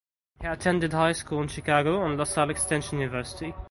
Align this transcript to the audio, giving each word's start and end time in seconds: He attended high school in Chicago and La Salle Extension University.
He 0.41 0.47
attended 0.47 0.93
high 0.93 1.11
school 1.11 1.43
in 1.43 1.47
Chicago 1.47 2.03
and 2.03 2.17
La 2.17 2.23
Salle 2.23 2.49
Extension 2.49 2.97
University. 2.97 3.53